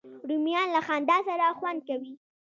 [0.29, 2.13] رومیان له خندا سره خوند کوي